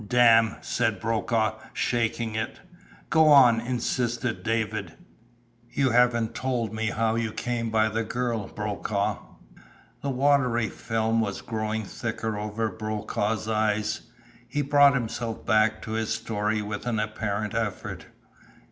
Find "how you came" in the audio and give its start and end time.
6.87-7.69